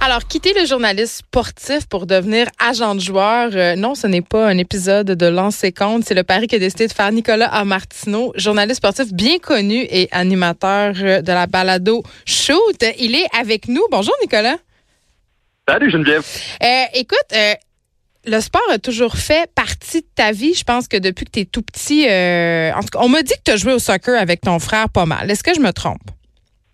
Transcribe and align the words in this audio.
Alors, 0.00 0.26
quitter 0.26 0.52
le 0.52 0.66
journaliste 0.66 1.18
sportif 1.18 1.86
pour 1.88 2.06
devenir 2.06 2.46
agent 2.58 2.94
de 2.94 3.00
joueur, 3.00 3.50
euh, 3.54 3.74
non, 3.74 3.94
ce 3.94 4.06
n'est 4.06 4.20
pas 4.20 4.46
un 4.46 4.58
épisode 4.58 5.06
de 5.06 5.26
Lancer 5.26 5.72
compte. 5.72 6.04
C'est 6.04 6.14
le 6.14 6.24
pari 6.24 6.46
qu'a 6.46 6.58
décidé 6.58 6.86
de 6.86 6.92
faire 6.92 7.10
Nicolas 7.10 7.46
Amartino, 7.46 8.32
journaliste 8.36 8.78
sportif 8.78 9.14
bien 9.14 9.38
connu 9.38 9.86
et 9.88 10.08
animateur 10.12 10.94
euh, 11.00 11.22
de 11.22 11.32
la 11.32 11.46
balado 11.46 12.02
Shoot. 12.26 12.84
Il 12.98 13.14
est 13.14 13.26
avec 13.34 13.68
nous. 13.68 13.82
Bonjour, 13.90 14.14
Nicolas. 14.20 14.56
Salut, 15.66 15.90
Geneviève. 15.90 16.24
Euh, 16.62 16.84
écoute, 16.92 17.34
le 18.26 18.40
sport 18.40 18.70
a 18.70 18.78
toujours 18.78 19.16
fait 19.16 19.50
partie 19.54 20.02
de 20.02 20.06
ta 20.14 20.32
vie. 20.32 20.52
Je 20.52 20.64
pense 20.64 20.86
que 20.86 20.98
depuis 20.98 21.24
que 21.24 21.30
tu 21.30 21.40
es 21.40 21.44
tout 21.46 21.62
petit, 21.62 22.02
en 22.04 22.80
tout 22.82 22.88
cas, 22.88 22.98
on 23.00 23.08
m'a 23.08 23.22
dit 23.22 23.32
que 23.32 23.42
tu 23.44 23.52
as 23.52 23.56
joué 23.56 23.72
au 23.72 23.78
soccer 23.78 24.20
avec 24.20 24.42
ton 24.42 24.58
frère 24.58 24.90
pas 24.90 25.06
mal. 25.06 25.30
Est-ce 25.30 25.42
que 25.42 25.54
je 25.54 25.60
me 25.60 25.72
trompe? 25.72 26.02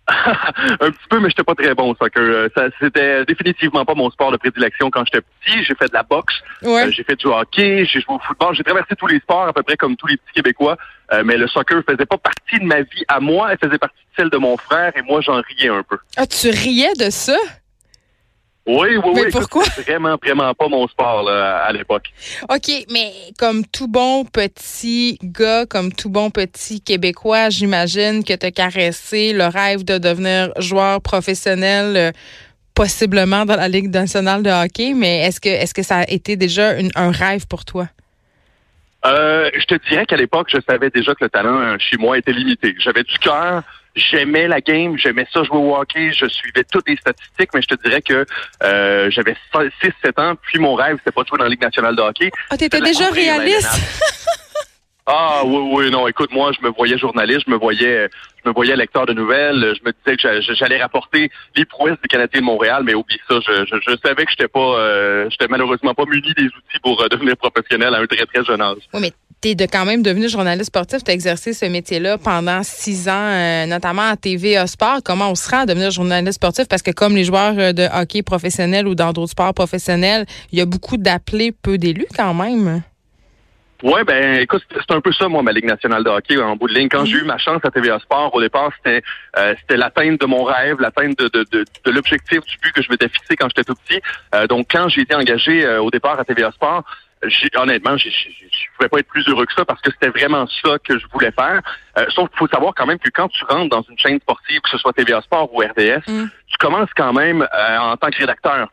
Un 0.07 0.91
petit 0.91 1.07
peu, 1.09 1.19
mais 1.19 1.29
j'étais 1.29 1.43
pas 1.43 1.55
très 1.55 1.73
bon 1.73 1.91
au 1.91 1.95
soccer. 1.95 2.21
Euh, 2.21 2.49
ça, 2.55 2.65
c'était 2.79 3.23
définitivement 3.25 3.85
pas 3.85 3.95
mon 3.95 4.09
sport 4.11 4.31
de 4.31 4.37
prédilection 4.37 4.89
quand 4.89 5.03
j'étais 5.05 5.21
petit. 5.21 5.63
J'ai 5.63 5.75
fait 5.75 5.87
de 5.87 5.93
la 5.93 6.03
boxe, 6.03 6.33
euh, 6.65 6.91
j'ai 6.91 7.03
fait 7.03 7.15
du 7.15 7.27
hockey, 7.27 7.85
j'ai 7.85 8.01
joué 8.01 8.15
au 8.15 8.19
football, 8.19 8.53
j'ai 8.53 8.63
traversé 8.63 8.95
tous 8.97 9.07
les 9.07 9.19
sports 9.19 9.47
à 9.47 9.53
peu 9.53 9.63
près 9.63 9.77
comme 9.77 9.95
tous 9.95 10.07
les 10.07 10.17
petits 10.17 10.33
Québécois. 10.33 10.77
Euh, 11.13 11.23
mais 11.25 11.37
le 11.37 11.47
soccer 11.47 11.81
faisait 11.87 12.05
pas 12.05 12.17
partie 12.17 12.59
de 12.59 12.65
ma 12.65 12.81
vie 12.81 13.03
à 13.07 13.19
moi, 13.19 13.49
elle 13.51 13.57
faisait 13.57 13.77
partie 13.77 13.95
de 13.95 14.15
celle 14.17 14.29
de 14.29 14.37
mon 14.37 14.57
frère 14.57 14.91
et 14.95 15.01
moi 15.03 15.21
j'en 15.21 15.41
riais 15.41 15.69
un 15.69 15.83
peu. 15.83 15.97
Ah, 16.17 16.27
tu 16.27 16.49
riais 16.49 16.93
de 16.99 17.09
ça? 17.09 17.37
Oui, 18.65 18.95
oui, 18.95 19.11
mais 19.13 19.25
oui. 19.25 19.31
Pourquoi? 19.31 19.63
Vraiment, 19.85 20.15
vraiment 20.23 20.53
pas 20.53 20.69
mon 20.69 20.87
sport 20.87 21.29
à 21.29 21.71
l'époque. 21.73 22.05
OK, 22.49 22.85
mais 22.91 23.11
comme 23.37 23.65
tout 23.65 23.89
bon 23.89 24.23
petit 24.23 25.19
gars, 25.21 25.65
comme 25.65 25.91
tout 25.91 26.09
bon 26.09 26.29
petit 26.29 26.79
Québécois, 26.79 27.49
j'imagine 27.49 28.23
que 28.23 28.33
tu 28.33 28.45
as 28.45 28.51
caressé 28.51 29.33
le 29.33 29.45
rêve 29.47 29.83
de 29.83 29.97
devenir 29.97 30.51
joueur 30.57 31.01
professionnel 31.01 31.97
euh, 31.97 32.11
possiblement 32.73 33.45
dans 33.45 33.57
la 33.57 33.67
Ligue 33.67 33.93
nationale 33.93 34.43
de 34.43 34.49
hockey, 34.49 34.93
mais 34.95 35.19
est-ce 35.19 35.41
que 35.41 35.49
est-ce 35.49 35.73
que 35.73 35.83
ça 35.83 35.97
a 35.99 36.09
été 36.09 36.37
déjà 36.37 36.73
un 36.95 37.11
rêve 37.11 37.47
pour 37.47 37.65
toi? 37.65 37.87
Euh, 39.05 39.49
je 39.53 39.65
te 39.65 39.75
dirais 39.89 40.05
qu'à 40.05 40.15
l'époque, 40.15 40.47
je 40.49 40.59
savais 40.67 40.89
déjà 40.89 41.13
que 41.13 41.25
le 41.25 41.29
talent 41.29 41.59
euh, 41.59 41.75
chez 41.77 41.97
moi 41.97 42.17
était 42.17 42.31
limité. 42.31 42.73
J'avais 42.79 43.03
du 43.03 43.17
cœur, 43.19 43.63
j'aimais 43.95 44.47
la 44.47 44.61
game, 44.61 44.97
j'aimais 44.97 45.27
ça 45.31 45.43
jouer 45.43 45.57
au 45.57 45.75
hockey, 45.75 46.11
je 46.13 46.27
suivais 46.27 46.63
toutes 46.71 46.87
les 46.87 46.97
statistiques, 46.97 47.49
mais 47.53 47.61
je 47.61 47.67
te 47.67 47.87
dirais 47.87 48.01
que 48.01 48.25
euh, 48.63 49.09
j'avais 49.11 49.35
6-7 49.53 50.21
ans, 50.21 50.35
puis 50.41 50.59
mon 50.59 50.75
rêve, 50.75 50.97
c'était 50.97 51.11
pas 51.11 51.23
de 51.23 51.27
jouer 51.27 51.37
dans 51.37 51.43
la 51.45 51.49
Ligue 51.49 51.61
nationale 51.61 51.95
de 51.95 52.01
hockey. 52.01 52.31
Ah, 52.49 52.57
t'étais 52.57 52.81
déjà 52.81 53.09
réaliste? 53.09 53.69
Ah 55.05 55.41
oui, 55.45 55.69
oui, 55.73 55.91
non, 55.91 56.07
écoute, 56.07 56.31
moi, 56.31 56.51
je 56.57 56.65
me 56.65 56.71
voyais 56.71 56.97
journaliste, 56.97 57.41
je 57.45 57.51
me 57.51 57.57
voyais 57.57 58.09
je 58.43 58.49
me 58.49 58.53
voyais 58.53 58.75
lecteur 58.75 59.05
de 59.05 59.13
nouvelles, 59.13 59.73
je 59.75 59.85
me 59.85 59.91
disais 59.91 60.17
que 60.17 60.53
j'allais 60.55 60.81
rapporter 60.81 61.29
les 61.55 61.65
prouesses 61.65 61.99
du 62.01 62.07
Canadien 62.07 62.41
de 62.41 62.45
Montréal, 62.45 62.83
mais 62.85 62.93
oublie 62.93 63.19
ça, 63.27 63.35
je, 63.45 63.65
je, 63.65 63.95
savais 64.05 64.25
que 64.25 64.31
j'étais 64.31 64.47
pas 64.47 64.59
euh, 64.59 65.29
j'étais 65.29 65.47
malheureusement 65.49 65.93
pas 65.93 66.03
muni 66.05 66.33
des 66.37 66.45
outils 66.45 66.79
pour 66.81 67.01
euh, 67.01 67.07
devenir 67.11 67.35
professionnel 67.37 67.93
à 67.93 67.99
un 67.99 68.05
très 68.05 68.25
très 68.25 68.43
jeune 68.43 68.61
âge. 68.61 68.77
Oui, 68.93 69.01
mais 69.01 69.11
t'es 69.41 69.55
de 69.55 69.65
quand 69.65 69.85
même 69.85 70.03
devenu 70.03 70.29
journaliste 70.29 70.67
sportif, 70.67 71.03
tu 71.03 71.11
as 71.11 71.13
exercé 71.13 71.51
ce 71.51 71.65
métier-là 71.65 72.17
pendant 72.17 72.63
six 72.63 73.09
ans, 73.09 73.11
euh, 73.13 73.65
notamment 73.65 74.09
à 74.09 74.15
TVA 74.15 74.67
Sport. 74.67 74.99
Comment 75.03 75.31
on 75.31 75.35
se 75.35 75.49
rend 75.49 75.61
à 75.61 75.65
devenir 75.65 75.91
journaliste 75.91 76.35
sportif? 76.35 76.67
Parce 76.69 76.81
que 76.81 76.91
comme 76.91 77.15
les 77.15 77.25
joueurs 77.25 77.73
de 77.73 77.87
hockey 77.93 78.23
professionnels 78.23 78.87
ou 78.87 78.95
dans 78.95 79.11
d'autres 79.11 79.31
sports 79.31 79.53
professionnels, 79.53 80.25
il 80.53 80.59
y 80.59 80.61
a 80.61 80.65
beaucoup 80.65 80.95
d'appelés, 80.95 81.51
peu 81.51 81.77
d'élus 81.77 82.07
quand 82.15 82.33
même. 82.33 82.83
Oui, 83.83 84.01
ben 84.07 84.39
écoute, 84.39 84.63
c'est 84.71 84.95
un 84.95 85.01
peu 85.01 85.11
ça, 85.11 85.27
moi, 85.27 85.43
ma 85.43 85.51
Ligue 85.51 85.65
nationale 85.65 86.05
de 86.05 86.09
hockey 86.09 86.37
en 86.37 86.55
bout 86.55 86.69
de 86.69 86.73
ligne. 86.73 86.87
Quand 86.87 87.03
j'ai 87.03 87.17
eu 87.17 87.23
ma 87.23 87.37
chance 87.37 87.59
à 87.65 87.69
TVA 87.69 87.99
Sport, 87.99 88.33
au 88.33 88.39
départ, 88.39 88.71
c'était 88.77 89.03
euh, 89.37 89.53
c'était 89.59 89.75
l'atteinte 89.75 90.21
de 90.21 90.25
mon 90.25 90.45
rêve, 90.45 90.79
l'atteinte 90.79 91.19
de, 91.19 91.27
de, 91.27 91.45
de, 91.51 91.65
de 91.83 91.91
l'objectif 91.91 92.39
du 92.45 92.57
but 92.59 92.71
que 92.71 92.81
je 92.81 92.89
m'étais 92.89 93.09
fixé 93.09 93.35
quand 93.35 93.49
j'étais 93.49 93.65
tout 93.65 93.75
petit. 93.75 94.01
Euh, 94.35 94.47
donc, 94.47 94.67
quand 94.71 94.87
j'ai 94.87 95.01
été 95.01 95.13
engagé 95.13 95.65
euh, 95.65 95.81
au 95.81 95.91
départ 95.91 96.17
à 96.17 96.23
TVA 96.23 96.51
Sport, 96.53 96.85
honnêtement, 97.55 97.97
je 97.97 98.07
ne 98.07 98.77
pouvais 98.77 98.89
pas 98.89 98.99
être 98.99 99.07
plus 99.07 99.27
heureux 99.27 99.45
que 99.45 99.53
ça 99.53 99.65
parce 99.65 99.81
que 99.81 99.91
c'était 99.91 100.09
vraiment 100.17 100.47
ça 100.47 100.77
que 100.79 100.97
je 100.97 101.05
voulais 101.11 101.31
faire. 101.31 101.61
Euh, 101.97 102.05
sauf 102.09 102.29
qu'il 102.29 102.39
faut 102.39 102.47
savoir 102.47 102.73
quand 102.75 102.85
même 102.85 102.99
que 102.99 103.09
quand 103.09 103.27
tu 103.27 103.43
rentres 103.45 103.69
dans 103.69 103.81
une 103.81 103.97
chaîne 103.97 104.19
sportive, 104.19 104.61
que 104.61 104.69
ce 104.69 104.77
soit 104.77 104.93
TVA 104.93 105.21
Sport 105.21 105.53
ou 105.53 105.59
RDS, 105.59 106.03
mm. 106.07 106.29
tu 106.47 106.57
commences 106.59 106.89
quand 106.95 107.13
même 107.13 107.41
euh, 107.41 107.77
en 107.79 107.97
tant 107.97 108.09
que 108.09 108.17
rédacteur. 108.17 108.69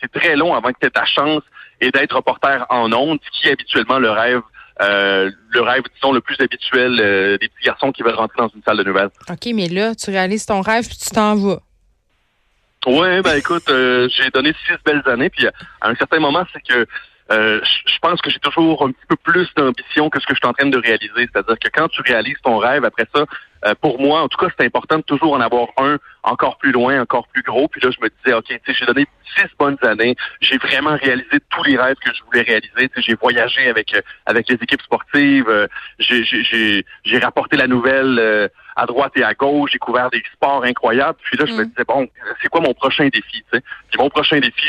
C'est 0.00 0.12
très 0.12 0.36
long 0.36 0.54
avant 0.54 0.70
que 0.72 0.78
tu 0.80 0.86
aies 0.86 0.90
ta 0.90 1.04
chance 1.04 1.42
et 1.80 1.90
d'être 1.90 2.16
reporter 2.16 2.66
en 2.70 2.92
ondes, 2.92 3.18
qui 3.32 3.48
est 3.48 3.52
habituellement 3.52 3.98
le 3.98 4.10
rêve 4.10 4.42
euh, 4.80 5.30
le 5.50 5.60
rêve, 5.60 5.82
disons, 5.94 6.12
le 6.12 6.20
plus 6.20 6.36
habituel 6.40 7.00
euh, 7.00 7.36
des 7.38 7.48
petits 7.48 7.64
garçons 7.64 7.90
qui 7.90 8.02
veulent 8.02 8.14
rentrer 8.14 8.36
dans 8.38 8.48
une 8.48 8.62
salle 8.62 8.76
de 8.76 8.84
nouvelles. 8.84 9.10
OK, 9.28 9.48
mais 9.52 9.68
là, 9.68 9.94
tu 9.94 10.10
réalises 10.10 10.46
ton 10.46 10.60
rêve 10.60 10.86
puis 10.86 10.96
tu 10.96 11.10
t'en 11.10 11.34
vas. 11.34 11.60
Oui, 12.86 13.20
ben 13.22 13.34
écoute, 13.36 13.68
euh, 13.70 14.08
j'ai 14.08 14.30
donné 14.30 14.54
six 14.66 14.76
belles 14.84 15.02
années, 15.06 15.30
puis 15.30 15.46
à 15.48 15.88
un 15.88 15.94
certain 15.96 16.20
moment, 16.20 16.44
c'est 16.52 16.62
que 16.62 16.86
euh, 17.30 17.60
je 17.62 17.98
pense 18.00 18.20
que 18.22 18.30
j'ai 18.30 18.38
toujours 18.38 18.82
un 18.86 18.92
petit 18.92 19.06
peu 19.08 19.16
plus 19.16 19.48
d'ambition 19.54 20.08
que 20.08 20.20
ce 20.20 20.26
que 20.26 20.34
je 20.34 20.38
suis 20.38 20.48
en 20.48 20.54
train 20.54 20.68
de 20.68 20.78
réaliser. 20.78 21.28
C'est-à-dire 21.32 21.58
que 21.58 21.68
quand 21.74 21.88
tu 21.88 22.00
réalises 22.02 22.38
ton 22.42 22.58
rêve, 22.58 22.84
après 22.84 23.06
ça, 23.14 23.24
euh, 23.64 23.74
pour 23.80 24.00
moi, 24.00 24.22
en 24.22 24.28
tout 24.28 24.38
cas, 24.38 24.52
c'est 24.58 24.66
important 24.66 24.98
de 24.98 25.02
toujours 25.02 25.32
en 25.32 25.40
avoir 25.40 25.68
un 25.78 25.98
encore 26.22 26.58
plus 26.58 26.72
loin, 26.72 27.00
encore 27.00 27.26
plus 27.28 27.42
gros. 27.42 27.68
Puis 27.68 27.80
là, 27.80 27.90
je 27.90 28.00
me 28.02 28.08
disais, 28.08 28.34
OK, 28.34 28.46
tu 28.46 28.58
sais, 28.66 28.78
j'ai 28.78 28.86
donné 28.86 29.06
six 29.36 29.48
bonnes 29.58 29.78
années. 29.82 30.16
J'ai 30.40 30.58
vraiment 30.58 30.96
réalisé 30.96 31.40
tous 31.50 31.62
les 31.64 31.76
rêves 31.76 31.96
que 31.96 32.12
je 32.14 32.22
voulais 32.24 32.42
réaliser. 32.42 32.90
J'ai 32.96 33.14
voyagé 33.14 33.68
avec 33.68 33.94
euh, 33.94 34.00
avec 34.26 34.48
les 34.48 34.56
équipes 34.56 34.82
sportives. 34.82 35.68
j'ai 35.98 37.18
rapporté 37.20 37.56
la 37.56 37.66
nouvelle 37.66 38.50
à 38.78 38.86
droite 38.86 39.12
et 39.16 39.24
à 39.24 39.34
gauche. 39.34 39.70
J'ai 39.72 39.78
couvert 39.78 40.08
des 40.10 40.22
sports 40.32 40.64
incroyables. 40.64 41.18
Puis 41.22 41.36
là, 41.36 41.46
je 41.46 41.52
me 41.52 41.64
mm. 41.64 41.68
disais, 41.68 41.84
bon, 41.86 42.08
c'est 42.40 42.48
quoi 42.48 42.60
mon 42.60 42.74
prochain 42.74 43.08
défi? 43.08 43.42
Puis 43.50 43.98
mon 43.98 44.08
prochain 44.08 44.38
défi, 44.38 44.66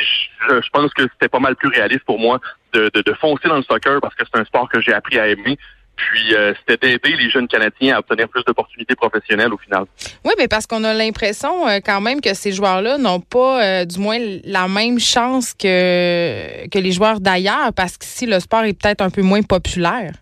je, 0.50 0.62
je 0.62 0.70
pense 0.72 0.94
que 0.94 1.04
c'était 1.04 1.30
pas 1.30 1.40
mal 1.40 1.56
plus 1.56 1.70
réaliste 1.70 2.04
pour 2.06 2.20
moi 2.20 2.40
de, 2.74 2.90
de, 2.94 3.02
de, 3.02 3.14
foncer 3.14 3.48
dans 3.48 3.58
le 3.58 3.64
soccer 3.64 4.00
parce 4.02 4.16
que 4.16 4.24
c'est 4.26 4.40
un 4.40 4.46
sport 4.46 4.68
que 4.70 4.82
j'ai 4.82 4.94
appris 4.94 5.20
à 5.20 5.28
aimer. 5.28 5.58
Puis 6.00 6.34
euh, 6.34 6.54
c'était 6.68 6.98
d'aider 6.98 7.16
les 7.18 7.30
jeunes 7.30 7.48
Canadiens 7.48 7.96
à 7.96 8.00
obtenir 8.00 8.30
plus 8.30 8.44
d'opportunités 8.46 8.96
professionnelles 8.96 9.54
au 9.54 9.58
final. 9.58 9.84
Oui, 10.24 10.34
mais 10.38 10.48
parce 10.48 10.66
qu'on 10.66 10.84
a 10.84 10.94
l'impression 10.94 11.68
euh, 11.68 11.80
quand 11.86 12.00
même 12.00 12.22
que 12.22 12.34
ces 12.34 12.54
joueurs-là 12.54 12.98
n'ont 12.98 13.20
pas, 13.20 13.64
euh, 13.64 13.86
du 13.86 14.00
moins, 14.00 14.18
la 14.46 14.68
même 14.68 15.00
chance 15.00 15.54
que, 15.54 16.68
que 16.70 16.80
les 16.80 16.92
joueurs 16.92 17.20
d'ailleurs, 17.20 17.74
parce 17.76 17.98
qu'ici, 17.98 18.26
le 18.26 18.40
sport 18.40 18.64
est 18.64 18.74
peut-être 18.74 19.02
un 19.02 19.10
peu 19.10 19.22
moins 19.22 19.42
populaire. 19.42 20.14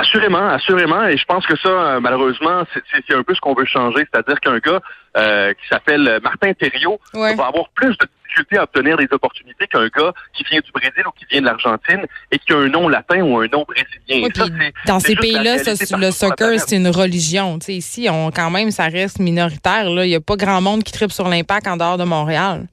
Assurément, 0.00 0.48
assurément. 0.48 1.06
Et 1.08 1.18
je 1.18 1.24
pense 1.26 1.46
que 1.46 1.56
ça, 1.58 1.68
euh, 1.68 2.00
malheureusement, 2.00 2.62
c'est 2.90 3.14
un 3.14 3.22
peu 3.22 3.34
ce 3.34 3.40
qu'on 3.40 3.52
veut 3.52 3.66
changer. 3.66 4.06
C'est-à-dire 4.10 4.40
qu'un 4.40 4.58
gars 4.58 4.80
euh, 5.18 5.52
qui 5.52 5.68
s'appelle 5.68 6.20
Martin 6.22 6.54
Thériault 6.54 6.98
va 7.12 7.28
avoir 7.28 7.68
plus 7.74 7.90
de 7.98 8.06
difficultés 8.24 8.56
à 8.56 8.62
obtenir 8.62 8.96
des 8.96 9.08
opportunités 9.10 9.66
qu'un 9.66 9.88
gars 9.88 10.14
qui 10.32 10.42
vient 10.44 10.60
du 10.60 10.72
Brésil 10.72 11.02
ou 11.06 11.10
qui 11.10 11.26
vient 11.30 11.42
de 11.42 11.46
l'Argentine 11.46 12.06
et 12.30 12.38
qui 12.38 12.50
a 12.54 12.56
un 12.56 12.68
nom 12.68 12.88
latin 12.88 13.20
ou 13.20 13.40
un 13.40 13.46
nom 13.48 13.66
brésilien. 13.68 14.28
dans 14.86 15.00
ces 15.00 15.16
pays-là, 15.16 15.56
le 15.98 16.10
soccer, 16.10 16.58
c'est 16.60 16.76
une 16.76 16.88
religion. 16.88 17.58
ici, 17.68 18.08
on, 18.10 18.30
quand 18.30 18.50
même, 18.50 18.70
ça 18.70 18.84
reste 18.84 19.18
minoritaire. 19.18 19.84
Il 19.84 20.08
n'y 20.08 20.14
a 20.14 20.20
pas 20.20 20.36
grand 20.36 20.62
monde 20.62 20.82
qui 20.82 20.92
tripe 20.92 21.12
sur 21.12 21.28
l'impact 21.28 21.66
en 21.66 21.76
dehors 21.76 21.98
de 21.98 22.04
Montréal. 22.04 22.66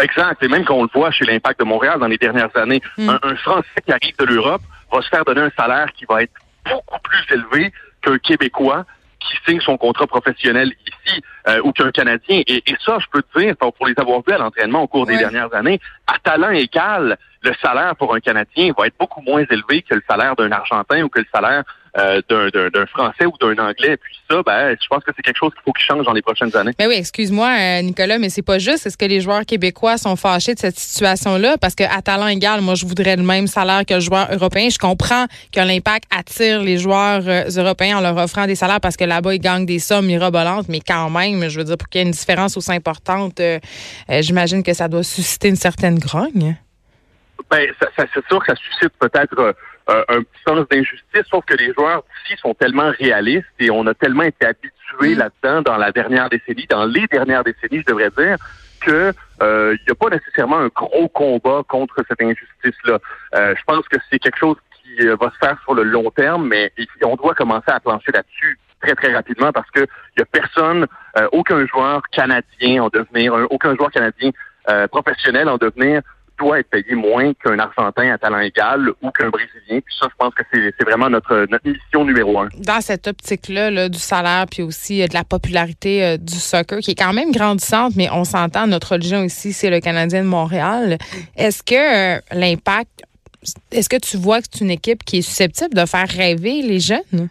Exact. 0.00 0.42
Et 0.42 0.48
même 0.48 0.64
qu'on 0.64 0.82
le 0.82 0.88
voit 0.94 1.10
chez 1.10 1.26
l'impact 1.26 1.60
de 1.60 1.64
Montréal 1.64 2.00
dans 2.00 2.06
les 2.06 2.16
dernières 2.16 2.56
années. 2.56 2.80
Hmm. 2.96 3.10
un 3.22 3.36
Français 3.36 3.66
qui 3.84 3.92
arrive 3.92 4.16
de 4.18 4.24
l'Europe 4.24 4.62
va 4.92 5.02
se 5.02 5.08
faire 5.08 5.24
donner 5.24 5.42
un 5.42 5.50
salaire 5.56 5.86
qui 5.94 6.04
va 6.04 6.22
être 6.22 6.32
beaucoup 6.64 6.98
plus 7.02 7.34
élevé 7.34 7.72
qu'un 8.02 8.18
Québécois 8.18 8.84
qui 9.20 9.36
signe 9.46 9.60
son 9.60 9.76
contrat 9.76 10.06
professionnel 10.06 10.72
ici 10.86 11.22
euh, 11.48 11.60
ou 11.64 11.72
qu'un 11.72 11.90
Canadien. 11.90 12.42
Et, 12.46 12.62
ça, 12.84 12.98
je 12.98 13.06
peux 13.12 13.22
te 13.22 13.38
dire, 13.38 13.56
pour 13.56 13.86
les 13.86 13.94
avoir 13.96 14.20
vus 14.26 14.34
à 14.34 14.38
l'entraînement 14.38 14.82
au 14.82 14.88
cours 14.88 15.06
des 15.06 15.16
dernières 15.16 15.54
années, 15.54 15.80
à 16.06 16.18
talent 16.18 16.50
égal, 16.50 17.18
le 17.42 17.52
salaire 17.60 17.96
pour 17.96 18.14
un 18.14 18.20
Canadien 18.20 18.72
va 18.76 18.86
être 18.86 18.94
beaucoup 18.98 19.20
moins 19.20 19.44
élevé 19.50 19.82
que 19.82 19.94
le 19.94 20.02
salaire 20.08 20.36
d'un 20.36 20.50
Argentin 20.52 21.02
ou 21.02 21.08
que 21.08 21.18
le 21.18 21.26
salaire 21.34 21.64
euh, 21.98 22.22
d'un 22.30 22.86
Français 22.86 23.26
ou 23.26 23.32
d'un 23.38 23.62
Anglais. 23.62 23.98
Puis 23.98 24.18
ça, 24.30 24.42
ben, 24.42 24.74
je 24.80 24.86
pense 24.88 25.04
que 25.04 25.10
c'est 25.14 25.20
quelque 25.20 25.36
chose 25.36 25.52
qu'il 25.52 25.60
faut 25.62 25.72
qu'il 25.72 25.84
change 25.84 26.06
dans 26.06 26.14
les 26.14 26.22
prochaines 26.22 26.56
années. 26.56 26.72
Mais 26.78 26.86
oui, 26.86 26.94
excuse-moi, 26.94 27.48
euh, 27.48 27.82
Nicolas, 27.82 28.18
mais 28.18 28.30
c'est 28.30 28.40
pas 28.40 28.58
juste. 28.58 28.86
Est-ce 28.86 28.96
que 28.96 29.04
les 29.04 29.20
joueurs 29.20 29.44
québécois 29.44 29.98
sont 29.98 30.16
fâchés 30.16 30.54
de 30.54 30.58
cette 30.58 30.78
situation-là? 30.78 31.58
Parce 31.58 31.74
qu'à 31.74 32.00
talent 32.00 32.28
égal, 32.28 32.62
moi, 32.62 32.76
je 32.76 32.86
voudrais 32.86 33.16
le 33.16 33.22
même 33.22 33.46
salaire 33.46 33.84
que 33.84 33.92
le 33.92 34.00
joueur 34.00 34.28
européen. 34.32 34.68
Je 34.70 34.78
comprends 34.78 35.26
que 35.52 35.60
l'impact 35.60 36.04
attire 36.16 36.62
les 36.62 36.78
joueurs 36.78 37.24
euh, 37.26 37.44
européens 37.56 37.98
en 37.98 38.00
leur 38.00 38.16
offrant 38.16 38.46
des 38.46 38.54
salaires 38.54 38.80
parce 38.80 38.96
que 38.96 39.04
là-bas, 39.04 39.34
ils 39.34 39.40
gagnent 39.40 39.66
des 39.66 39.78
sommes 39.78 40.06
mirobolantes, 40.06 40.70
mais 40.70 40.80
quand 40.80 41.10
même, 41.10 41.46
je 41.50 41.58
veux 41.58 41.64
dire, 41.64 41.76
pour 41.76 41.90
qu'il 41.90 42.00
y 42.00 42.04
ait 42.04 42.06
une 42.06 42.12
différence 42.12 42.56
aussi 42.56 42.72
importante, 42.72 43.38
j'imagine 44.08 44.62
que 44.62 44.72
ça 44.72 44.88
doit 44.88 45.02
susciter 45.02 45.48
une 45.48 45.56
certaine 45.56 45.98
grogne. 45.98 46.56
Ben, 47.50 47.70
ça, 47.80 47.88
c'est 47.96 48.26
sûr 48.26 48.40
que 48.40 48.46
ça 48.46 48.56
suscite 48.56 48.92
peut-être 48.98 49.38
euh, 49.38 50.04
un 50.08 50.22
petit 50.22 50.42
sens 50.46 50.68
d'injustice, 50.68 51.24
sauf 51.30 51.44
que 51.44 51.54
les 51.54 51.72
joueurs 51.72 52.02
d'ici 52.02 52.40
sont 52.40 52.54
tellement 52.54 52.90
réalistes 52.98 53.46
et 53.58 53.70
on 53.70 53.86
a 53.86 53.94
tellement 53.94 54.22
été 54.22 54.46
habitués 54.46 55.14
mm. 55.14 55.18
là-dedans 55.18 55.62
dans 55.62 55.76
la 55.76 55.92
dernière 55.92 56.28
décennie, 56.28 56.66
dans 56.68 56.84
les 56.84 57.06
dernières 57.06 57.44
décennies, 57.44 57.80
je 57.80 57.92
devrais 57.92 58.10
dire, 58.16 58.36
que 58.80 59.12
euh, 59.42 59.76
n'y 59.86 59.92
a 59.92 59.94
pas 59.94 60.10
nécessairement 60.10 60.58
un 60.58 60.68
gros 60.68 61.08
combat 61.08 61.62
contre 61.68 61.96
cette 62.08 62.20
injustice-là. 62.20 62.98
Euh, 63.34 63.54
je 63.56 63.62
pense 63.64 63.86
que 63.88 63.96
c'est 64.10 64.18
quelque 64.18 64.38
chose 64.38 64.56
qui 64.82 65.06
va 65.06 65.30
se 65.30 65.38
faire 65.38 65.56
sur 65.62 65.74
le 65.74 65.84
long 65.84 66.10
terme, 66.10 66.48
mais 66.48 66.72
on 67.04 67.16
doit 67.16 67.34
commencer 67.34 67.70
à 67.70 67.80
plancher 67.80 68.12
là-dessus 68.12 68.58
très, 68.82 68.94
très 68.94 69.14
rapidement 69.14 69.52
parce 69.52 69.70
que 69.70 69.80
il 69.80 70.20
y 70.20 70.22
a 70.22 70.26
personne, 70.26 70.86
euh, 71.16 71.28
aucun 71.32 71.64
joueur 71.66 72.02
canadien 72.10 72.84
en 72.84 72.88
devenir, 72.88 73.34
aucun 73.50 73.74
joueur 73.76 73.90
canadien 73.90 74.30
euh, 74.68 74.86
professionnel 74.88 75.48
en 75.48 75.56
devenir 75.56 76.02
doit 76.42 76.60
être 76.60 76.70
payé 76.70 76.94
moins 76.94 77.32
qu'un 77.34 77.58
Argentin 77.58 78.12
à 78.12 78.18
talent 78.18 78.40
égal 78.40 78.90
ou 79.00 79.10
qu'un 79.10 79.30
Brésilien. 79.30 79.80
Puis 79.80 79.94
ça, 79.98 80.08
je 80.10 80.16
pense 80.18 80.34
que 80.34 80.42
c'est 80.52 80.84
vraiment 80.84 81.08
notre, 81.08 81.46
notre 81.50 81.66
mission 81.66 82.04
numéro 82.04 82.38
un. 82.40 82.48
Dans 82.58 82.80
cette 82.80 83.06
optique-là, 83.06 83.88
du 83.88 83.98
salaire, 83.98 84.46
puis 84.50 84.62
aussi 84.62 85.02
euh, 85.02 85.06
de 85.06 85.14
la 85.14 85.24
popularité 85.24 86.04
euh, 86.04 86.16
du 86.16 86.34
soccer, 86.34 86.80
qui 86.80 86.92
est 86.92 86.98
quand 86.98 87.12
même 87.12 87.32
grandissante, 87.32 87.94
mais 87.96 88.08
on 88.10 88.24
s'entend, 88.24 88.66
notre 88.66 88.92
religion 88.92 89.22
ici, 89.22 89.52
c'est 89.52 89.70
le 89.70 89.80
Canadien 89.80 90.22
de 90.22 90.28
Montréal. 90.28 90.98
Est-ce 91.36 91.62
que 91.62 92.16
euh, 92.16 92.20
l'impact, 92.32 93.02
est-ce 93.70 93.88
que 93.88 93.98
tu 93.98 94.16
vois 94.16 94.40
que 94.40 94.46
c'est 94.50 94.64
une 94.64 94.70
équipe 94.70 95.04
qui 95.04 95.18
est 95.18 95.22
susceptible 95.22 95.74
de 95.74 95.86
faire 95.86 96.08
rêver 96.08 96.62
les 96.62 96.80
jeunes? 96.80 97.28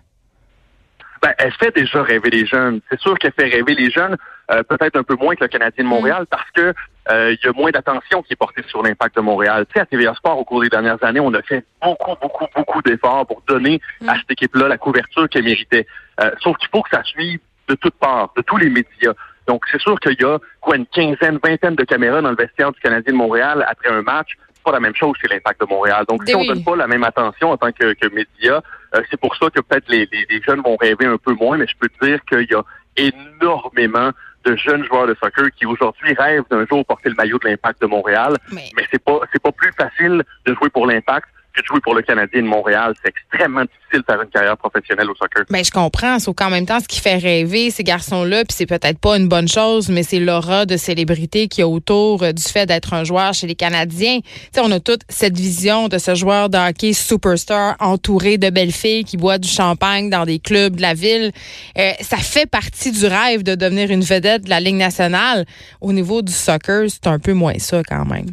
Ben, 1.22 1.34
elle 1.38 1.52
fait 1.54 1.76
déjà 1.76 2.02
rêver 2.02 2.30
les 2.32 2.46
jeunes. 2.46 2.82
C'est 2.90 3.00
sûr 3.00 3.18
qu'elle 3.20 3.34
fait 3.34 3.48
rêver 3.48 3.76
les 3.76 3.92
jeunes, 3.92 4.18
peut-être 4.48 4.98
un 4.98 5.04
peu 5.04 5.16
moins 5.16 5.36
que 5.36 5.44
le 5.44 5.50
Canadien 5.50 5.84
de 5.84 5.88
mm. 5.88 5.92
Montréal, 5.92 6.26
parce 6.30 6.50
que 6.56 6.74
il 7.10 7.38
y 7.44 7.48
a 7.48 7.52
moins 7.54 7.72
d'attention 7.72 8.22
qui 8.22 8.34
est 8.34 8.36
portée 8.36 8.64
sur 8.68 8.84
l'impact 8.84 9.16
de 9.16 9.22
Montréal. 9.22 9.66
Tu 9.68 9.74
sais, 9.74 9.80
à 9.82 9.86
TVA 9.86 10.14
Sport, 10.14 10.38
au 10.38 10.44
cours 10.44 10.62
des 10.62 10.70
dernières 10.70 11.04
années, 11.04 11.20
on 11.20 11.34
a 11.34 11.42
fait 11.42 11.66
beaucoup, 11.82 12.16
beaucoup, 12.22 12.46
beaucoup 12.56 12.82
d'efforts 12.82 13.26
pour 13.26 13.42
donner 13.48 13.82
mm. 14.02 14.10
à 14.10 14.16
cette 14.18 14.32
équipe-là 14.32 14.68
la 14.68 14.78
couverture 14.78 15.28
qu'elle 15.30 15.44
méritait. 15.44 15.88
Euh, 16.22 16.32
sauf 16.42 16.58
qu'il 16.58 16.70
faut 16.70 16.82
que 16.82 16.96
ça 16.96 17.04
suive 17.04 17.40
de 17.68 17.76
toutes 17.76 17.96
parts, 17.96 18.32
de 18.36 18.42
tous 18.42 18.58
les 18.58 18.70
médias. 18.70 19.14
Donc, 19.48 19.66
c'est 19.72 19.82
sûr 19.82 20.00
qu'il 20.00 20.18
y 20.20 20.26
a 20.26 20.38
quoi 20.60 20.76
une 20.76 20.86
quinzaine, 20.86 21.40
vingtaine 21.44 21.76
de 21.76 21.84
caméras 21.84 22.22
dans 22.22 22.30
le 22.30 22.36
vestiaire 22.36 22.72
du 22.72 22.80
Canadien 22.80 23.14
de 23.14 23.18
Montréal 23.18 23.66
après 23.68 23.90
un 23.90 24.02
match. 24.02 24.30
C'est 24.54 24.64
pas 24.64 24.72
la 24.72 24.80
même 24.80 24.96
chose 24.96 25.16
chez 25.20 25.28
l'impact 25.28 25.62
de 25.62 25.66
Montréal. 25.66 26.06
Donc, 26.08 26.22
si 26.26 26.34
ben 26.34 26.40
on 26.40 26.46
donne 26.46 26.64
pas 26.64 26.76
la 26.76 26.88
même 26.88 27.04
attention 27.04 27.52
en 27.52 27.58
tant 27.58 27.72
que, 27.72 27.94
que 27.94 28.08
média, 28.14 28.62
euh, 28.96 29.02
c'est 29.10 29.20
pour 29.20 29.36
ça 29.36 29.50
que 29.50 29.60
peut-être 29.62 29.90
les, 29.90 30.08
les, 30.12 30.28
les, 30.30 30.42
jeunes 30.42 30.62
vont 30.62 30.76
rêver 30.76 31.06
un 31.06 31.18
peu 31.18 31.34
moins, 31.34 31.58
mais 31.58 31.66
je 31.68 31.76
peux 31.80 31.90
te 31.90 32.06
dire 32.06 32.20
qu'il 32.26 32.48
y 32.50 32.54
a 32.54 32.64
énormément 32.98 34.12
de 34.46 34.56
jeunes 34.56 34.84
joueurs 34.86 35.08
de 35.08 35.16
soccer 35.22 35.52
qui 35.52 35.66
aujourd'hui 35.66 36.14
rêvent 36.14 36.44
d'un 36.50 36.66
jour 36.66 36.86
porter 36.86 37.10
le 37.10 37.16
maillot 37.16 37.38
de 37.40 37.48
l'Impact 37.48 37.82
de 37.82 37.88
Montréal. 37.88 38.36
Mais, 38.52 38.70
mais 38.76 38.84
c'est 38.92 39.04
pas 39.04 39.20
c'est 39.32 39.42
pas 39.42 39.52
plus 39.52 39.72
facile 39.74 40.24
de 40.46 40.54
jouer 40.54 40.70
pour 40.70 40.88
l'Impact 40.88 41.28
que 41.54 41.62
jouer 41.66 41.80
pour 41.82 41.96
le 41.96 42.02
Canadien 42.02 42.42
de 42.42 42.48
Montréal. 42.48 42.94
C'est 43.04 43.10
extrêmement 43.10 43.62
difficile 43.62 44.00
de 44.00 44.06
faire 44.06 44.22
une 44.22 44.30
carrière 44.30 44.58
professionnelle 44.58 45.10
au 45.10 45.16
soccer. 45.16 45.44
Ben, 45.50 45.64
je 45.64 45.72
comprends. 45.72 46.20
Sauf 46.20 46.36
qu'en 46.36 46.50
même 46.50 46.66
temps, 46.66 46.80
ce 46.80 46.88
qui 46.88 47.00
fait 47.00 47.18
rêver 47.18 47.70
ces 47.72 47.84
garçons-là, 47.84 48.46
puis 48.46 48.56
c'est 48.56 48.66
peut-être 48.66 49.00
pas 49.00 49.18
une 49.18 49.28
bonne 49.28 49.48
chose, 49.48 49.90
mais 49.90 50.04
c'est 50.04 50.20
l'aura 50.20 50.66
de 50.66 50.78
célébrité 50.78 51.48
qu'il 51.48 51.62
y 51.62 51.64
a 51.64 51.68
autour 51.68 52.24
euh, 52.24 52.32
du 52.32 52.44
fait 52.44 52.66
d'être 52.66 52.94
un 52.94 53.04
joueur 53.04 53.34
chez 53.34 53.48
les 53.48 53.56
Canadiens. 53.56 54.20
sais, 54.54 54.62
on 54.64 54.72
a 54.72 54.80
toute 54.80 55.02
cette 55.10 55.38
vision 55.38 55.88
de 55.88 55.98
ce 55.98 56.16
joueur 56.16 56.50
de 56.50 56.58
hockey 56.58 56.94
superstar 56.94 57.76
entouré 57.80 58.38
de 58.38 58.50
belles 58.50 58.72
filles 58.72 59.04
qui 59.04 59.18
boit 59.18 59.38
du 59.38 59.50
champagne 59.50 60.10
dans 60.10 60.26
des 60.26 60.40
clubs 60.40 60.76
de 60.76 60.82
la 60.82 60.94
ville. 60.94 61.32
Euh, 61.78 61.92
ça 62.02 62.18
fait 62.18 62.50
partie 62.50 62.92
du 62.92 63.06
rêve 63.06 63.44
de 63.44 63.56
devenir 63.56 63.92
une 63.92 64.04
vedette 64.04 64.46
de 64.46 64.50
la 64.50 64.60
Ligue 64.60 64.76
nationale. 64.76 65.46
Au 65.82 65.94
niveau 65.94 66.22
du 66.22 66.34
soccer, 66.34 66.90
c'est 66.90 67.08
un 67.08 67.20
peu 67.20 67.34
moins 67.34 67.58
ça 67.60 67.82
quand 67.84 68.06
même. 68.06 68.28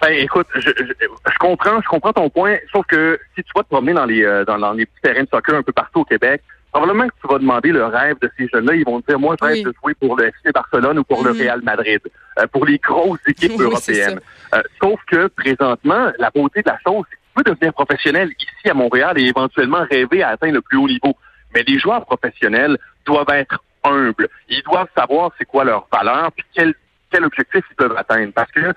Ben, 0.00 0.12
écoute, 0.12 0.46
je, 0.54 0.60
je, 0.60 1.38
comprends, 1.40 1.80
je 1.80 1.88
comprends 1.88 2.12
ton 2.12 2.30
point, 2.30 2.56
sauf 2.72 2.86
que 2.86 3.18
si 3.34 3.42
tu 3.42 3.50
vas 3.54 3.62
te 3.62 3.68
promener 3.68 3.94
dans 3.94 4.04
les 4.04 4.24
euh, 4.24 4.44
dans, 4.44 4.58
dans, 4.58 4.72
les 4.72 4.86
petits 4.86 5.00
terrains 5.02 5.24
de 5.24 5.28
soccer 5.28 5.56
un 5.56 5.62
peu 5.62 5.72
partout 5.72 6.00
au 6.00 6.04
Québec, 6.04 6.40
probablement 6.72 7.08
que 7.08 7.14
tu 7.20 7.28
vas 7.28 7.38
demander 7.38 7.72
le 7.72 7.84
rêve 7.84 8.16
de 8.20 8.30
ces 8.36 8.48
jeunes-là. 8.48 8.74
Ils 8.74 8.84
vont 8.84 9.00
te 9.00 9.08
dire, 9.08 9.18
moi, 9.18 9.34
je 9.40 9.44
rêve 9.44 9.64
de 9.64 9.74
jouer 9.82 9.94
pour 9.94 10.16
le 10.16 10.26
FC 10.26 10.52
Barcelone 10.52 11.00
ou 11.00 11.04
pour 11.04 11.24
le 11.24 11.32
mhm. 11.32 11.40
Real 11.40 11.62
Madrid, 11.62 12.00
euh, 12.38 12.46
pour 12.46 12.64
les 12.64 12.78
grosses 12.78 13.18
équipes 13.26 13.60
européennes. 13.60 14.20
Euh, 14.54 14.62
sauf 14.80 15.00
que 15.06 15.26
présentement, 15.28 16.12
la 16.18 16.30
beauté 16.30 16.62
de 16.62 16.70
la 16.70 16.78
chose, 16.86 17.04
c'est 17.10 17.16
que 17.16 17.20
tu 17.20 17.44
peux 17.44 17.50
devenir 17.50 17.72
professionnel 17.72 18.30
ici 18.38 18.70
à 18.70 18.74
Montréal 18.74 19.18
et 19.18 19.26
éventuellement 19.26 19.84
rêver 19.90 20.22
à 20.22 20.30
atteindre 20.30 20.54
le 20.54 20.62
plus 20.62 20.78
haut 20.78 20.88
niveau. 20.88 21.16
Mais 21.54 21.64
les 21.66 21.78
joueurs 21.78 22.04
professionnels 22.04 22.78
doivent 23.04 23.30
être 23.30 23.62
humbles. 23.82 24.28
Ils 24.48 24.62
doivent 24.62 24.88
savoir 24.96 25.32
c'est 25.38 25.44
quoi 25.44 25.64
leur 25.64 25.88
valeur 25.92 26.30
puis 26.32 26.44
quel 26.54 26.74
quel 27.10 27.24
objectif 27.24 27.64
ils 27.70 27.74
peuvent 27.74 27.96
atteindre. 27.96 28.32
Parce 28.34 28.50
que 28.52 28.74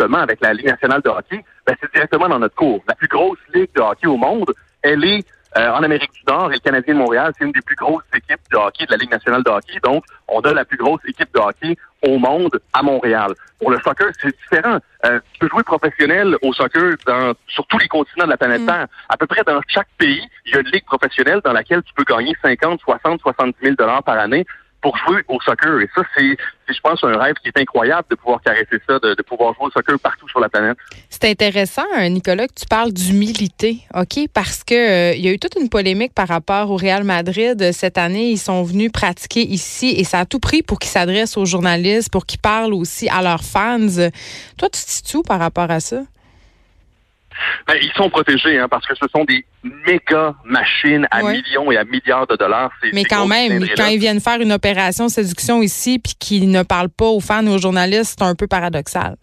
avec 0.00 0.40
la 0.40 0.52
Ligue 0.52 0.66
nationale 0.66 1.02
de 1.02 1.08
hockey, 1.08 1.44
ben, 1.66 1.76
c'est 1.80 1.92
directement 1.92 2.28
dans 2.28 2.38
notre 2.38 2.54
cours. 2.54 2.82
La 2.88 2.94
plus 2.94 3.08
grosse 3.08 3.38
ligue 3.54 3.70
de 3.74 3.80
hockey 3.80 4.06
au 4.06 4.16
monde, 4.16 4.52
elle 4.82 5.04
est 5.04 5.24
euh, 5.56 5.68
en 5.70 5.82
Amérique 5.82 6.12
du 6.12 6.22
Nord 6.28 6.52
et 6.52 6.54
le 6.54 6.60
Canadien 6.60 6.94
de 6.94 6.98
Montréal, 7.00 7.32
c'est 7.36 7.44
une 7.44 7.50
des 7.50 7.60
plus 7.60 7.74
grosses 7.74 8.04
équipes 8.14 8.40
de 8.52 8.56
hockey 8.56 8.86
de 8.86 8.92
la 8.92 8.96
Ligue 8.96 9.10
nationale 9.10 9.42
de 9.42 9.50
hockey. 9.50 9.80
Donc, 9.82 10.04
on 10.28 10.40
a 10.40 10.52
la 10.52 10.64
plus 10.64 10.76
grosse 10.76 11.00
équipe 11.06 11.28
de 11.34 11.40
hockey 11.40 11.76
au 12.02 12.18
monde 12.18 12.60
à 12.72 12.82
Montréal. 12.82 13.34
Pour 13.58 13.70
le 13.70 13.78
soccer, 13.80 14.08
c'est 14.22 14.34
différent. 14.34 14.78
Euh, 15.04 15.18
tu 15.32 15.40
peux 15.40 15.48
jouer 15.48 15.64
professionnel 15.64 16.36
au 16.42 16.52
soccer 16.52 16.94
dans, 17.04 17.32
sur 17.48 17.66
tous 17.66 17.78
les 17.78 17.88
continents 17.88 18.26
de 18.26 18.30
la 18.30 18.36
planète 18.36 18.62
mm. 18.62 18.66
Terre. 18.66 18.86
À 19.08 19.16
peu 19.16 19.26
près 19.26 19.42
dans 19.44 19.60
chaque 19.66 19.88
pays, 19.98 20.22
il 20.46 20.54
y 20.54 20.56
a 20.56 20.60
une 20.60 20.68
ligue 20.68 20.84
professionnelle 20.84 21.40
dans 21.44 21.52
laquelle 21.52 21.82
tu 21.82 21.92
peux 21.94 22.04
gagner 22.04 22.34
50, 22.42 22.80
60, 22.80 23.20
70 23.20 23.56
000 23.60 23.74
dollars 23.74 24.04
par 24.04 24.18
année 24.18 24.46
pour 24.80 24.96
jouer 24.96 25.22
au 25.28 25.40
soccer. 25.40 25.80
Et 25.80 25.88
ça, 25.94 26.02
c'est, 26.16 26.36
je 26.68 26.80
pense, 26.80 27.02
un 27.04 27.18
rêve 27.18 27.34
qui 27.42 27.48
est 27.48 27.58
incroyable 27.58 28.06
de 28.10 28.14
pouvoir 28.14 28.40
caresser 28.42 28.80
ça, 28.88 28.98
de, 28.98 29.22
pouvoir 29.22 29.54
jouer 29.54 29.66
au 29.66 29.70
soccer 29.70 29.98
partout 29.98 30.28
sur 30.28 30.40
la 30.40 30.48
planète. 30.48 30.78
C'est 31.08 31.24
intéressant, 31.24 31.84
Nicolas, 32.08 32.46
que 32.48 32.54
tu 32.54 32.66
parles 32.66 32.92
d'humilité, 32.92 33.78
OK? 33.94 34.28
Parce 34.32 34.64
que 34.64 34.74
euh, 34.74 35.14
il 35.14 35.24
y 35.24 35.28
a 35.28 35.32
eu 35.32 35.38
toute 35.38 35.56
une 35.60 35.68
polémique 35.68 36.14
par 36.14 36.28
rapport 36.28 36.70
au 36.70 36.76
Real 36.76 37.04
Madrid 37.04 37.72
cette 37.72 37.98
année. 37.98 38.30
Ils 38.30 38.38
sont 38.38 38.62
venus 38.62 38.90
pratiquer 38.90 39.42
ici 39.42 39.94
et 39.96 40.04
ça 40.04 40.20
a 40.20 40.26
tout 40.26 40.40
pris 40.40 40.62
pour 40.62 40.78
qu'ils 40.78 40.90
s'adressent 40.90 41.36
aux 41.36 41.44
journalistes, 41.46 42.10
pour 42.10 42.26
qu'ils 42.26 42.40
parlent 42.40 42.74
aussi 42.74 43.08
à 43.08 43.22
leurs 43.22 43.44
fans. 43.44 43.78
Toi, 44.56 44.68
tu 44.68 44.82
te 44.82 44.90
situes 44.90 45.22
par 45.26 45.38
rapport 45.38 45.70
à 45.70 45.80
ça? 45.80 46.02
Ben, 47.66 47.76
ils 47.80 47.92
sont 47.92 48.10
protégés 48.10 48.58
hein, 48.58 48.68
parce 48.68 48.86
que 48.86 48.94
ce 48.94 49.06
sont 49.14 49.24
des 49.24 49.44
méga 49.62 50.34
machines 50.44 51.06
à 51.10 51.22
millions 51.22 51.70
et 51.70 51.76
à 51.76 51.84
milliards 51.84 52.26
de 52.26 52.36
dollars. 52.36 52.70
Mais 52.92 53.04
quand 53.04 53.26
même, 53.26 53.66
quand 53.76 53.86
ils 53.86 53.98
viennent 53.98 54.20
faire 54.20 54.40
une 54.40 54.52
opération 54.52 55.08
séduction 55.08 55.62
ici 55.62 55.98
puis 55.98 56.14
qu'ils 56.18 56.50
ne 56.50 56.62
parlent 56.62 56.90
pas 56.90 57.06
aux 57.06 57.20
fans 57.20 57.46
ou 57.46 57.50
aux 57.50 57.58
journalistes, 57.58 58.16
c'est 58.18 58.24
un 58.24 58.34
peu 58.34 58.46
paradoxal. 58.46 59.16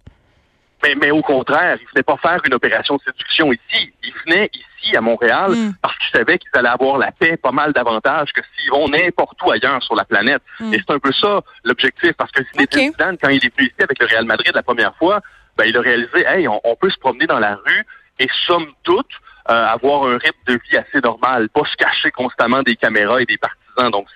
Mais, 0.83 0.93
mais 0.95 1.11
au 1.11 1.21
contraire, 1.21 1.77
ils 1.79 1.85
ne 1.85 1.89
venaient 1.89 2.03
pas 2.03 2.17
faire 2.17 2.39
une 2.45 2.53
opération 2.53 2.99
séduction 2.99 3.51
ici. 3.51 3.91
Ils 4.03 4.13
venaient 4.25 4.49
ici 4.53 4.95
à 4.95 5.01
Montréal 5.01 5.51
hmm. 5.51 5.73
parce 5.81 5.97
qu'ils 5.97 6.19
savaient 6.19 6.37
qu'ils 6.37 6.51
allaient 6.53 6.69
avoir 6.69 6.97
la 6.99 7.11
paix, 7.11 7.35
pas 7.35 7.51
mal 7.51 7.73
davantage 7.73 8.31
que 8.31 8.41
s'ils 8.55 8.69
vont 8.69 8.87
n'importe 8.87 9.41
où 9.43 9.49
ailleurs 9.49 9.81
sur 9.81 9.95
la 9.95 10.05
planète. 10.05 10.41
Hmm. 10.59 10.73
Et 10.73 10.77
c'est 10.77 10.93
un 10.93 10.99
peu 10.99 11.11
ça 11.13 11.41
l'objectif 11.63 12.11
parce 12.13 12.31
que 12.31 12.43
Zinedine 12.43 12.89
okay. 12.89 13.17
quand 13.21 13.29
il 13.29 13.43
est 13.43 13.55
venu 13.57 13.67
ici 13.67 13.83
avec 13.83 13.99
le 13.99 14.05
Real 14.05 14.25
Madrid 14.25 14.51
la 14.53 14.63
première 14.63 14.95
fois, 14.97 15.21
ben, 15.57 15.65
il 15.65 15.75
a 15.75 15.81
réalisé, 15.81 16.23
hey, 16.27 16.47
on 16.47 16.75
peut 16.79 16.91
se 16.91 16.99
promener 16.99 17.25
dans 17.25 17.39
la 17.39 17.55
rue 17.55 17.85
et 18.19 18.27
somme 18.45 18.67
toute 18.83 19.11
euh, 19.49 19.65
avoir 19.65 20.03
un 20.03 20.17
rythme 20.17 20.39
de 20.45 20.59
vie 20.69 20.77
assez 20.77 20.99
normal, 21.01 21.47
pas 21.47 21.63
se 21.63 21.75
cacher 21.77 22.11
constamment 22.11 22.63
des 22.63 22.75
caméras 22.75 23.21
et 23.21 23.25
des 23.25 23.37
partisans. 23.37 23.89
Donc 23.91 24.07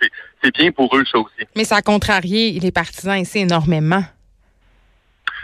c'est 0.44 0.53
bien 0.53 0.71
pour 0.74 0.94
eux 0.98 1.06
ça 1.09 1.19
aussi. 1.19 1.48
Mais 1.56 1.63
ça 1.63 1.77
a 1.77 1.81
contrarié 1.81 2.59
les 2.59 2.71
partisans 2.71 3.18
ici 3.18 3.39
énormément. 3.39 4.03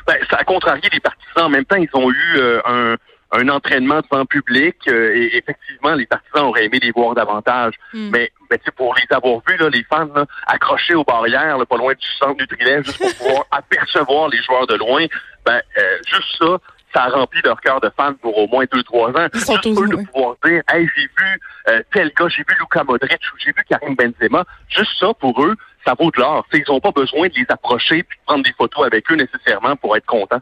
Ben, 0.05 0.17
ça 0.29 0.37
a 0.37 0.43
contrarié 0.43 0.89
les 0.91 0.99
partisans. 0.99 1.45
En 1.45 1.49
même 1.49 1.63
temps, 1.63 1.77
ils 1.77 1.89
ont 1.93 2.11
eu 2.11 2.35
euh, 2.35 2.61
un, 2.65 2.95
un 3.31 3.47
entraînement 3.47 4.01
devant 4.01 4.25
public 4.25 4.75
euh, 4.89 5.15
et 5.15 5.37
effectivement, 5.37 5.93
les 5.93 6.05
partisans 6.05 6.47
auraient 6.47 6.65
aimé 6.65 6.79
les 6.81 6.91
voir 6.91 7.15
davantage. 7.15 7.75
Hmm. 7.93 8.09
Mais, 8.11 8.29
mais 8.51 8.59
pour 8.75 8.93
les 8.93 9.15
avoir 9.15 9.39
vus, 9.47 9.55
là, 9.55 9.69
les 9.69 9.85
fans 9.85 10.09
accrochés 10.47 10.95
aux 10.95 11.05
barrières, 11.05 11.57
pas 11.65 11.77
loin 11.77 11.93
du 11.93 12.07
centre 12.19 12.41
Nutrilait, 12.41 12.83
juste 12.83 12.97
pour 12.97 13.15
pouvoir 13.15 13.45
apercevoir 13.51 14.27
les 14.27 14.41
joueurs 14.43 14.67
de 14.67 14.75
loin, 14.75 15.05
ben 15.45 15.61
juste 16.05 16.35
ça, 16.39 16.57
ça 16.97 17.03
a 17.03 17.09
rempli 17.09 17.39
leur 17.43 17.61
cœur 17.61 17.79
de 17.79 17.91
fans 17.95 18.13
pour 18.21 18.35
au 18.37 18.47
moins 18.47 18.65
deux, 18.71 18.81
trois 18.81 19.09
ans. 19.09 19.27
Ils 19.31 19.39
Juste 19.39 19.67
eux 19.67 19.87
de 19.87 20.03
pouvoir 20.07 20.35
dire, 20.43 20.63
hey, 20.71 20.87
j'ai 20.95 21.03
vu 21.03 21.39
euh, 21.69 21.81
tel 21.93 22.11
gars, 22.17 22.27
j'ai 22.27 22.43
vu 22.47 22.55
Luka 22.59 22.83
Modric 22.83 23.21
ou 23.33 23.37
j'ai 23.37 23.51
vu 23.51 23.63
Karim 23.69 23.95
Benzema. 23.95 24.43
Juste 24.69 24.91
ça, 24.99 25.13
pour 25.13 25.39
eux, 25.43 25.55
ça 25.85 25.93
vaut 25.99 26.09
de 26.09 26.19
l'or. 26.19 26.45
Ils 26.53 26.63
n'ont 26.67 26.79
pas 26.79 26.91
besoin 26.91 27.27
de 27.27 27.33
les 27.35 27.45
approcher 27.49 28.01
puis 28.01 28.17
de 28.17 28.23
prendre 28.25 28.43
des 28.43 28.53
photos 28.57 28.87
avec 28.87 29.11
eux 29.11 29.15
nécessairement 29.15 29.75
pour 29.75 29.95
être 29.95 30.07
contents. 30.07 30.41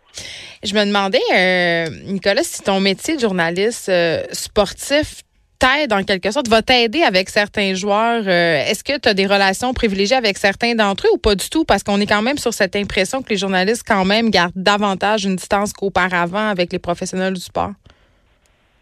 Je 0.63 0.73
me 0.73 0.85
demandais, 0.85 1.19
euh, 1.33 1.87
Nicolas, 2.05 2.43
si 2.43 2.63
ton 2.63 2.79
métier 2.79 3.17
de 3.17 3.21
journaliste 3.21 3.89
euh, 3.89 4.23
sportif 4.31 5.23
t'aide 5.59 5.93
en 5.93 6.03
quelque 6.03 6.31
sorte, 6.31 6.47
va 6.47 6.61
t'aider 6.61 7.01
avec 7.01 7.29
certains 7.29 7.73
joueurs. 7.73 8.23
Euh, 8.25 8.65
est-ce 8.65 8.83
que 8.83 8.97
tu 8.97 9.09
as 9.09 9.13
des 9.13 9.25
relations 9.25 9.73
privilégiées 9.73 10.15
avec 10.15 10.37
certains 10.37 10.75
d'entre 10.75 11.07
eux 11.07 11.11
ou 11.13 11.17
pas 11.17 11.35
du 11.35 11.49
tout? 11.49 11.65
Parce 11.65 11.83
qu'on 11.83 11.99
est 11.99 12.05
quand 12.05 12.21
même 12.21 12.37
sur 12.37 12.53
cette 12.53 12.75
impression 12.75 13.21
que 13.21 13.29
les 13.29 13.37
journalistes 13.37 13.83
quand 13.87 14.05
même 14.05 14.29
gardent 14.29 14.53
davantage 14.55 15.25
une 15.25 15.35
distance 15.35 15.73
qu'auparavant 15.73 16.49
avec 16.49 16.71
les 16.71 16.79
professionnels 16.79 17.33
du 17.33 17.41
sport. 17.41 17.71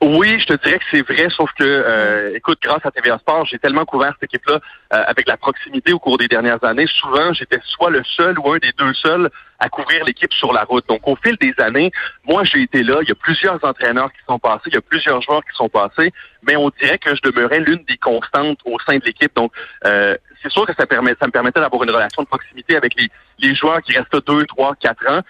Oui, 0.06 0.38
je 0.38 0.48
te 0.48 0.62
dirais 0.62 0.80
que 0.80 0.86
c'est 0.92 1.02
vrai, 1.02 1.30
sauf 1.30 1.50
que, 1.54 1.64
euh, 1.64 2.36
écoute, 2.36 2.60
grâce 2.62 2.86
à 2.86 2.92
TVA 2.92 3.18
Sport, 3.20 3.46
j'ai 3.46 3.58
tellement 3.58 3.86
couvert 3.86 4.12
cette 4.20 4.24
équipe-là 4.24 4.56
euh, 4.56 5.04
avec 5.08 5.30
la 5.30 5.38
proximité 5.38 5.94
au 5.94 6.00
cours 6.00 6.18
des 6.18 6.28
dernières 6.28 6.62
années. 6.66 6.88
Souvent, 6.88 7.32
j'étais 7.32 7.62
soit 7.64 7.90
le 7.90 8.04
seul 8.04 8.38
ou 8.38 8.52
un 8.52 8.58
des 8.58 8.74
deux 8.78 8.94
seuls 8.96 9.30
à 9.60 9.70
couvrir 9.70 10.04
l'équipe 10.04 10.34
sur 10.34 10.52
la 10.52 10.66
route. 10.66 10.86
Donc, 10.90 11.08
au 11.08 11.16
fil 11.16 11.38
des 11.38 11.54
années, 11.58 11.90
moi, 12.26 12.44
j'ai 12.44 12.64
été 12.64 12.84
là. 12.84 12.98
Il 13.02 13.08
y 13.08 13.14
a 13.14 13.16
plusieurs 13.16 13.64
entraîneurs 13.64 14.12
qui 14.12 14.20
sont 14.28 14.40
passés, 14.40 14.64
il 14.66 14.74
y 14.74 14.78
a 14.78 14.82
plusieurs 14.82 15.22
joueurs 15.22 15.42
qui 15.46 15.56
sont 15.56 15.70
passés, 15.70 16.12
mais 16.46 16.58
on 16.58 16.70
dirait 16.82 16.98
que 16.98 17.16
je 17.16 17.22
demeurais 17.22 17.62
l'une 17.62 17.86
des 17.86 17.96
constantes 17.96 18.60
au 18.66 18.78
sein 18.86 18.98
de 18.98 19.06
l'équipe. 19.06 19.34
Donc, 19.38 19.54
euh, 19.86 20.18
c'est 20.42 20.52
sûr 20.52 20.66
que 20.66 20.74
ça, 20.78 20.86
permet, 20.86 21.16
ça 21.18 21.28
me 21.28 21.32
permettait 21.32 21.62
d'avoir 21.62 21.82
une 21.82 21.92
relation 21.92 22.24
de 22.24 22.28
proximité 22.28 22.76
avec 22.76 23.00
les, 23.00 23.10
les 23.40 23.56
joueurs 23.56 23.82
qui 23.82 23.98
restent 23.98 24.28
deux, 24.28 24.46
trois, 24.48 24.76
quatre 24.76 25.10
ans. 25.10 25.22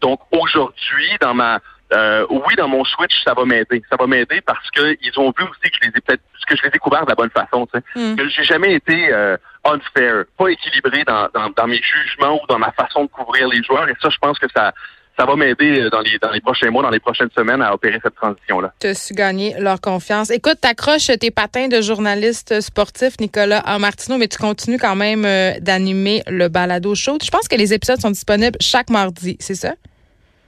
donc, 0.00 0.18
aujourd'hui, 0.32 1.10
dans 1.20 1.32
ma 1.32 1.60
euh, 1.92 2.26
oui, 2.30 2.54
dans 2.56 2.68
mon 2.68 2.84
switch, 2.84 3.14
ça 3.24 3.34
va 3.34 3.44
m'aider. 3.44 3.82
Ça 3.90 3.96
va 3.96 4.06
m'aider 4.06 4.40
parce 4.40 4.70
que 4.70 4.96
ils 5.02 5.18
ont 5.18 5.32
vu 5.36 5.44
aussi 5.44 5.70
que 5.70 5.76
je 5.80 5.88
les 5.88 5.96
ai 5.96 6.00
peut-être 6.00 6.22
que 6.46 6.56
je 6.56 6.62
les 6.62 6.70
ai 6.74 6.78
couverts 6.78 7.04
de 7.04 7.10
la 7.10 7.14
bonne 7.14 7.30
façon. 7.30 7.66
Mm. 7.94 8.16
Que 8.16 8.28
j'ai 8.28 8.44
jamais 8.44 8.74
été 8.74 9.12
euh, 9.12 9.36
unfair, 9.64 10.24
pas 10.36 10.48
équilibré 10.48 11.04
dans, 11.04 11.28
dans, 11.32 11.50
dans 11.50 11.66
mes 11.66 11.80
jugements 11.80 12.40
ou 12.42 12.46
dans 12.48 12.58
ma 12.58 12.72
façon 12.72 13.04
de 13.04 13.08
couvrir 13.08 13.48
les 13.48 13.62
joueurs. 13.62 13.88
Et 13.88 13.94
ça, 14.02 14.08
je 14.10 14.18
pense 14.18 14.38
que 14.38 14.46
ça 14.54 14.72
ça 15.18 15.26
va 15.26 15.36
m'aider 15.36 15.80
euh, 15.80 15.90
dans 15.90 16.00
les, 16.00 16.18
dans 16.18 16.30
les 16.30 16.40
prochains 16.40 16.70
mois, 16.70 16.82
dans 16.82 16.90
les 16.90 17.00
prochaines 17.00 17.28
semaines 17.36 17.60
à 17.60 17.74
opérer 17.74 18.00
cette 18.02 18.14
transition-là. 18.14 18.72
Tu 18.80 18.86
as 18.86 18.94
su 18.94 19.12
gagner 19.12 19.54
leur 19.58 19.80
confiance. 19.80 20.30
Écoute, 20.30 20.60
t'accroches 20.62 21.10
tes 21.18 21.30
patins 21.30 21.68
de 21.68 21.82
journaliste 21.82 22.60
sportif, 22.62 23.20
Nicolas 23.20 23.62
Martineau, 23.78 24.16
mais 24.16 24.28
tu 24.28 24.38
continues 24.38 24.78
quand 24.78 24.96
même 24.96 25.24
euh, 25.26 25.52
d'animer 25.60 26.22
le 26.26 26.48
balado 26.48 26.94
show. 26.94 27.18
Je 27.22 27.30
pense 27.30 27.48
que 27.48 27.56
les 27.56 27.74
épisodes 27.74 28.00
sont 28.00 28.10
disponibles 28.10 28.56
chaque 28.60 28.88
mardi, 28.88 29.36
c'est 29.40 29.54
ça? 29.54 29.74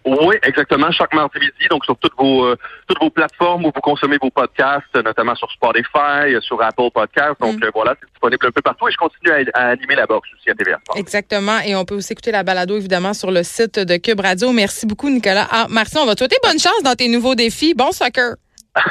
Oui, 0.04 0.34
exactement. 0.42 0.90
Chaque 0.90 1.14
mardi 1.14 1.38
midi, 1.38 1.68
donc 1.70 1.84
sur 1.84 1.96
toutes 1.96 2.14
vos 2.18 2.44
euh, 2.44 2.56
toutes 2.88 2.98
vos 3.00 3.10
plateformes 3.10 3.64
où 3.66 3.72
vous 3.74 3.80
consommez 3.80 4.18
vos 4.20 4.30
podcasts, 4.30 4.94
notamment 4.96 5.34
sur 5.36 5.50
Spotify, 5.52 6.34
sur 6.40 6.60
Apple 6.62 6.90
Podcasts. 6.92 7.40
Donc 7.40 7.56
Mm. 7.60 7.64
euh, 7.64 7.70
voilà, 7.74 7.94
c'est 8.00 8.08
disponible 8.10 8.46
un 8.46 8.50
peu 8.50 8.62
partout. 8.62 8.88
Et 8.88 8.92
je 8.92 8.96
continue 8.96 9.30
à, 9.30 9.58
à 9.58 9.68
animer 9.68 9.94
la 9.94 10.06
boxe 10.06 10.28
aussi 10.36 10.50
à 10.50 10.54
TVA. 10.54 10.78
Sport. 10.84 10.96
Exactement. 10.96 11.60
Et 11.60 11.76
on 11.76 11.84
peut 11.84 11.94
aussi 11.94 12.12
écouter 12.12 12.32
la 12.32 12.42
balado, 12.42 12.76
évidemment, 12.76 13.14
sur 13.14 13.30
le 13.30 13.42
site 13.42 13.78
de 13.78 13.96
Cube 13.96 14.20
Radio. 14.20 14.50
Merci 14.52 14.86
beaucoup, 14.86 15.08
Nicolas. 15.10 15.46
Ah, 15.50 15.66
Martineau, 15.70 16.02
on 16.02 16.06
va 16.06 16.14
te 16.14 16.18
souhaiter 16.20 16.36
bonne 16.42 16.58
chance 16.58 16.82
dans 16.82 16.94
tes 16.94 17.08
nouveaux 17.08 17.34
défis. 17.34 17.74
Bon 17.74 17.92
soccer. 17.92 18.34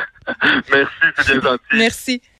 Merci, 0.71 0.91
c'est 1.17 1.33
bien 1.33 1.41
gentil. 1.51 1.63
Merci. 1.73 2.21